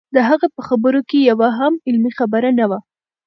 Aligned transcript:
د 0.15 0.17
هغه 0.29 0.47
په 0.55 0.61
خبرو 0.67 1.01
کې 1.09 1.19
یوه 1.29 1.49
هم 1.59 1.73
علمي 1.87 2.11
خبره 2.19 2.49
نه 2.59 2.65
وه. 2.69 2.79